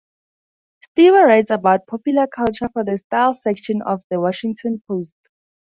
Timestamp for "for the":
2.73-2.97